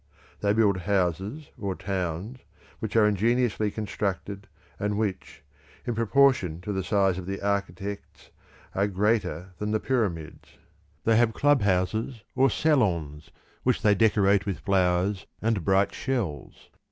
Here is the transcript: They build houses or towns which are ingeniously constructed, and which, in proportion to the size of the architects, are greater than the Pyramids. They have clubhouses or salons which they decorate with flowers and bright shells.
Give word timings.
They 0.39 0.51
build 0.53 0.77
houses 0.77 1.51
or 1.59 1.75
towns 1.75 2.39
which 2.79 2.95
are 2.95 3.07
ingeniously 3.07 3.69
constructed, 3.69 4.47
and 4.79 4.97
which, 4.97 5.43
in 5.85 5.93
proportion 5.93 6.59
to 6.61 6.73
the 6.73 6.83
size 6.83 7.19
of 7.19 7.27
the 7.27 7.39
architects, 7.39 8.31
are 8.73 8.87
greater 8.87 9.53
than 9.59 9.69
the 9.69 9.79
Pyramids. 9.79 10.57
They 11.03 11.17
have 11.17 11.35
clubhouses 11.35 12.23
or 12.35 12.49
salons 12.49 13.29
which 13.61 13.83
they 13.83 13.93
decorate 13.93 14.47
with 14.47 14.61
flowers 14.61 15.27
and 15.39 15.63
bright 15.63 15.93
shells. 15.93 16.69